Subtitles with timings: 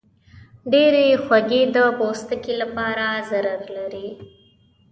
[0.71, 4.07] ډېرې خوږې د پوستکي لپاره ضرر لري.